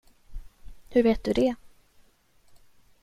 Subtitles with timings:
[0.89, 1.55] Hur vet du det?